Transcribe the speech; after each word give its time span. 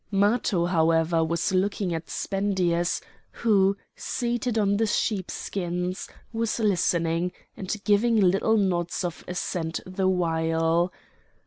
Matho, 0.09 0.65
however, 0.65 1.23
was 1.23 1.53
looking 1.53 1.93
at 1.93 2.09
Spendius, 2.09 3.01
who, 3.33 3.77
seated 3.95 4.57
on 4.57 4.77
the 4.77 4.87
sheep 4.87 5.29
skins, 5.29 6.09
was 6.33 6.57
listening, 6.59 7.33
and 7.55 7.75
giving 7.83 8.15
little 8.19 8.57
nods 8.57 9.03
of 9.03 9.23
assent 9.27 9.79
the 9.85 10.07
while. 10.07 10.91